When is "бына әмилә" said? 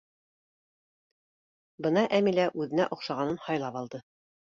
1.87-2.49